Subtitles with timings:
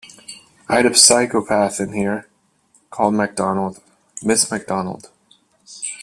[0.67, 2.27] I had a psychopath in here,
[2.89, 3.83] called McDonald-
[4.23, 5.11] Miss McDonald.